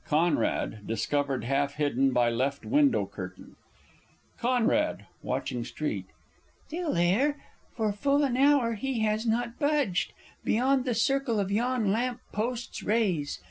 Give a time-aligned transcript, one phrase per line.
[0.09, 3.55] _CONRAD discovered half hidden by left window curtain.
[4.39, 6.07] Conrad (watching street).
[6.65, 7.39] Still there!
[7.75, 12.81] For full an hour he has not budged Beyond the circle of yon lamp post's
[12.81, 13.39] rays!